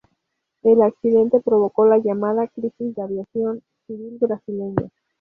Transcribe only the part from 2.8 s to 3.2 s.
la